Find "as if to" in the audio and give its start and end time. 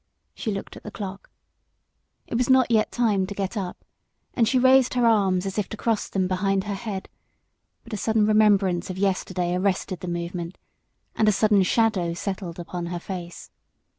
5.45-5.77